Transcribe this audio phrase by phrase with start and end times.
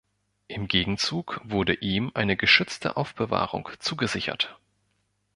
[0.47, 4.57] Im Gegenzug wurde ihm eine geschützte Aufbewahrung zugesichert.